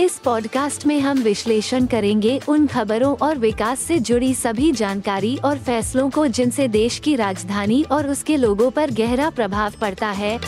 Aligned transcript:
इस 0.00 0.18
पॉडकास्ट 0.18 0.86
में 0.86 1.00
हम 1.00 1.18
विश्लेषण 1.18 1.86
करेंगे 1.86 2.40
उन 2.48 2.66
खबरों 2.66 3.16
और 3.16 3.38
विकास 3.38 3.80
से 3.80 3.98
जुड़ी 3.98 4.34
सभी 4.34 4.72
जानकारी 4.72 5.36
और 5.36 5.58
फैसलों 5.58 6.10
को 6.10 6.26
जिनसे 6.26 6.68
देश 6.68 6.98
की 6.98 7.16
राजधानी 7.16 7.82
और 7.82 8.08
उसके 8.08 8.36
लोगों 8.36 8.70
पर 8.70 8.90
गहरा 8.90 9.30
प्रभाव 9.30 9.72
पड़ता 9.80 10.10
है। 10.10 10.38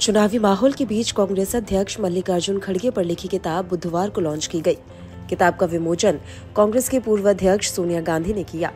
चुनावी 0.00 0.38
माहौल 0.38 0.72
के 0.72 0.84
बीच 0.84 1.10
कांग्रेस 1.10 1.56
अध्यक्ष 1.56 2.00
मल्लिकार्जुन 2.00 2.58
खड़गे 2.58 2.90
पर 2.90 3.04
लिखी 3.04 3.28
किताब 3.28 3.68
बुधवार 3.68 4.10
को 4.10 4.20
लॉन्च 4.20 4.46
की 4.46 4.60
गई। 4.60 4.76
किताब 5.30 5.56
का 5.56 5.66
विमोचन 5.66 6.18
कांग्रेस 6.56 6.88
के 6.88 7.00
पूर्व 7.00 7.30
अध्यक्ष 7.30 7.70
सोनिया 7.70 8.00
गांधी 8.00 8.32
ने 8.32 8.42
किया। 8.42 8.72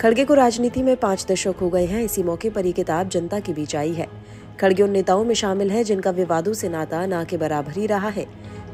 खड़गे 0.00 0.24
को 0.24 0.34
राजनीति 0.34 0.82
में 0.82 0.96
पाँच 0.96 1.26
दशक 1.30 1.54
हो 1.60 1.68
गए 1.70 1.86
हैं, 1.86 2.02
इसी 2.02 2.22
मौके 2.22 2.50
पर 2.50 2.66
ये 2.66 2.72
किताब 2.72 3.08
जनता 3.08 3.40
के 3.40 3.52
बीच 3.52 3.76
आई 3.76 3.92
है। 3.92 4.29
खड़गे 4.60 4.82
उन 4.82 4.90
नेताओं 4.90 5.24
में 5.24 5.34
शामिल 5.34 5.70
है 5.70 5.84
जिनका 5.84 6.10
विवादों 6.10 6.52
से 6.52 6.68
नाता 6.68 7.06
ना 7.06 7.24
के 7.24 7.36
बराबर 7.36 7.72
ही 7.72 7.86
रहा 7.86 8.08
है। 8.08 8.26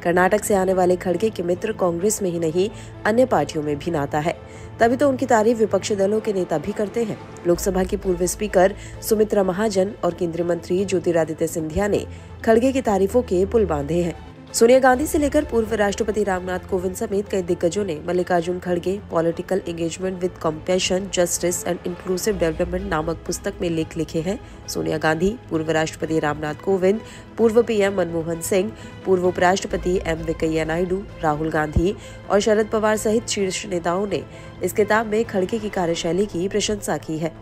कर्नाटक 0.02 0.44
से 0.44 0.54
आने 0.54 0.74
वाले 0.74 0.96
खड़गे 0.96 1.30
के 1.30 1.42
मित्र 1.42 1.72
कांग्रेस 1.72 2.22
में 2.22 2.30
ही 2.30 2.38
नहीं, 2.38 2.70
अन्य 3.04 3.26
पार्टियों 3.26 3.64
में 3.64 3.78
भी 3.78 3.90
नाता 3.90 4.18
है। 4.18 4.36
तभी 4.80 4.96
तो 4.96 5.08
उनकी 5.08 5.26
तारीफ़ 5.26 5.58
विपक्षी 5.58 5.96
दलों 5.96 6.20
के 6.20 6.32
नेता 6.32 6.58
भी 6.58 6.72
करते 6.72 7.04
हैं। 7.04 7.18
लोकसभा 7.46 7.84
की 7.84 7.96
पूर्व 7.96 8.26
स्पीकर 8.26 8.74
सुमित्रा 9.02 9.42
महाजन 9.42 9.92
और 10.04 10.14
केंद्रीय 10.14 10.46
मंत्री 10.46 10.84
ज्योतिरादित्य 10.84 11.46
सिंधिया 11.46 11.88
ने 11.88 12.06
खड़गे 12.44 12.72
की 12.72 12.80
तारीफों 12.80 13.22
के 13.22 13.46
पुल 13.46 13.66
बांधे 13.66 14.02
हैं। 14.02 14.35
सोनिया 14.52 14.78
गांधी 14.78 15.06
से 15.06 15.18
लेकर 15.18 15.44
पूर्व 15.44 15.72
राष्ट्रपति 15.74 16.22
रामनाथ 16.24 16.58
कोविंद 16.70 16.94
समेत 16.96 17.28
कई 17.28 17.42
दिग्गजों 17.42 17.84
ने 17.84 17.98
मल्लिकार्जुन 18.06 18.58
खड़गे 18.58 18.96
political 19.10 19.60
engagement 19.68 20.20
with 20.20 20.38
compassion 20.42 21.08
justice 21.14 21.66
and 21.66 21.78
inclusive 21.86 22.38
development 22.38 22.88
नामक 22.88 23.16
पुस्तक 23.26 23.54
में 23.60 23.68
लेख 23.70 23.96
लिखे 23.96 24.20
हैं। 24.20 24.38
सोनिया 24.68 24.98
गांधी, 24.98 25.30
पूर्व 25.50 25.70
राष्ट्रपति 25.70 26.18
रामनाथ 26.18 26.62
कोविंद, 26.64 27.00
पूर्व 27.38 27.62
पीएम 27.62 27.96
मनमोहन 27.96 28.40
सिंह, 28.40 28.72
पूर्व 29.06 29.26
उपराष्ट्रपति 29.28 29.98
एम 30.06 30.22
वेंकैया 30.22 30.64
नायडू, 30.64 31.02
राहुल 31.22 31.50
गांधी 31.50 31.94
और 32.30 32.40
शरद 32.40 32.66
पवार 32.66 32.96
सहित 32.96 33.28
शीर्ष 33.28 33.64
नेताओं 33.66 34.06
ने 34.06 34.22
इस 34.62 34.72
किताब 34.72 35.06
में 35.06 35.24
खड़गे 35.24 35.58
की 35.58 35.68
कार्यशैली 35.68 36.26
की 36.26 36.48
प्रशंसा 36.48 36.96
की 36.98 37.18
है। 37.18 37.32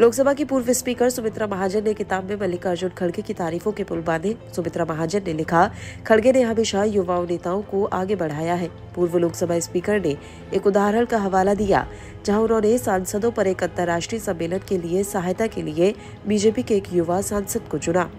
लोकसभा 0.00 0.32
की 0.32 0.44
पूर्व 0.44 0.72
स्पीकर 0.72 1.10
सुमित्रा 1.10 1.46
महाजन 1.46 1.84
ने 1.84 1.92
किताब 1.94 2.24
में 2.24 2.36
मल्लिकार्जुन 2.36 2.90
खड़गे 2.90 3.22
की 3.22 3.34
तारीफों 3.34 3.72
के 3.72 3.84
पुल 3.84 4.00
बांधे। 4.00 4.34
सुमित्रा 4.56 4.84
महाजन 4.84 5.22
ने 5.26 5.32
लिखा, 5.32 5.70
खड़गे 6.06 6.32
ने 6.32 6.42
हमेशा 6.42 6.84
युवाओं 6.84 7.26
नेताओं 7.26 7.62
को 7.62 7.84
आगे 7.84 8.16
बढ़ाया 8.16 8.54
है। 8.54 8.68
पूर्व 8.94 9.16
लोकसभा 9.18 9.58
स्पीकर 9.58 10.00
ने 10.00 10.16
एक 10.54 10.66
उदाहरण 10.66 11.04
का 11.04 11.18
हवाला 11.18 11.54
दिया, 11.54 11.86
जहाँ 12.26 12.40
उन्होंने 12.40 12.76
सांसदों 12.78 13.30
पर 13.30 13.46
एक 13.46 13.62
अंतर्राष्ट्रीय 13.62 14.20
सम्मेलन 14.20 14.60
के 14.68 14.78
लिए, 14.78 15.04
सहायता 15.04 15.46
के 15.46 15.62
लिए 15.62 15.94
बीजेपी 16.26 16.62
के 16.62 16.76
एक 16.76 16.92
युवा 16.92 17.20
सांसद 17.20 17.68
को 17.70 17.78
चुना। 17.78 18.10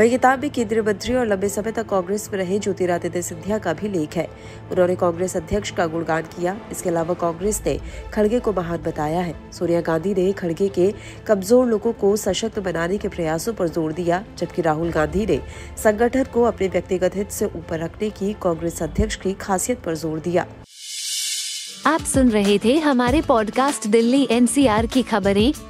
वही 0.00 0.10
किताब 0.10 0.42
में 0.42 0.50
केंद्रीय 0.50 0.80
मंत्री 0.82 1.14
और 1.14 1.26
लंबे 1.26 1.48
समय 1.48 1.72
तक 1.72 1.88
कांग्रेस 1.88 2.28
में 2.32 2.38
रहे 2.38 2.58
ज्योतिरादित्य 2.58 3.20
सिंधिया 3.22 3.58
का 3.58 3.72
भी 3.72 3.88
लेख 3.88 4.16
है। 4.16 4.24
उन्होंने 4.70 4.94
कांग्रेस 4.96 5.36
अध्यक्ष 5.36 5.70
का 5.70 5.86
गुणगान 5.86 6.22
किया। 6.26 6.56
इसके 6.72 6.88
अलावा 6.88 7.14
कांग्रेस 7.14 7.60
ने 7.66 7.78
खड़गे 8.12 8.40
को 8.40 8.52
महान 8.52 8.82
बताया 8.82 9.20
है। 9.20 9.34
सोनिया 9.52 9.80
गांधी 9.80 10.14
ने 10.14 10.32
खड़गे 10.32 10.68
के 10.68 10.92
कमज़ोर 11.26 11.66
लोगों 11.66 11.92
को 11.92 12.16
सशक्त 12.16 12.58
बनाने 12.58 12.98
के 12.98 13.08
प्रयासों 13.08 13.52
पर 13.52 13.68
ज़ोर 13.68 13.92
दिया, 13.92 14.24
जबकि 14.38 14.62
राहुल 14.62 14.90
गांधी 14.90 15.26
ने 15.26 15.40
संगठन 15.84 16.24
को 16.34 16.42
अपने 16.42 16.68
व्यक्तिगत 16.68 17.16
हित 17.16 17.30
से 17.30 17.46
ऊपर 17.46 17.78
रखने 17.78 18.10
की 18.10 18.32
कांग्रेस 18.42 18.82
अध्यक्ष 18.82 19.16
की 19.16 19.32
खासियत 19.40 19.82
पर 19.82 19.94
ज़ोर 19.96 20.18
दिया। 20.20 20.46
आप 21.86 22.00
सुन 22.06 22.30
रहे 22.30 22.58
थे 22.58 22.78
हमारे 22.80 23.20
पॉडकास्ट 23.22 23.86
दिल्ली 23.88 24.26
एनसीआर 24.30 24.86
की 24.86 25.02
खबरें। 25.02 25.69